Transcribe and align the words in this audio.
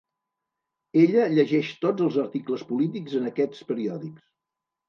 Ella 1.01 1.27
llegeix 1.33 1.69
tots 1.85 2.05
els 2.07 2.19
articles 2.23 2.65
polítics 2.73 3.19
en 3.23 3.31
aquests 3.33 3.69
periòdics. 3.71 4.29